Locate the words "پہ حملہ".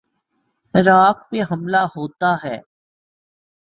1.29-1.83